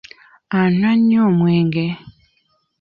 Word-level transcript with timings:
Anywa 0.59 0.91
nnyo 0.97 1.19
omwenge. 1.29 1.87